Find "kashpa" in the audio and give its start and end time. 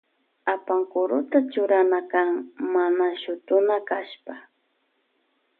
3.89-4.35